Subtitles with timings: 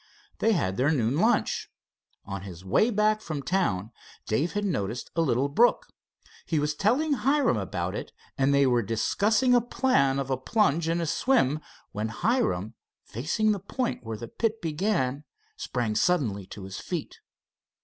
[0.39, 1.69] They had their noon lunch.
[2.25, 3.91] On his way back from town
[4.25, 5.89] Dave' had noticed a little brook.
[6.47, 10.87] He was telling Hiram about it, and they were discussing a plan of a plunge
[10.87, 11.59] and a swim,
[11.91, 15.23] when Hiram, facing the point where the pit began,
[15.55, 17.19] sprang suddenly to his feet.